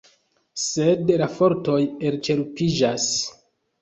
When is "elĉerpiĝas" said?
2.11-3.07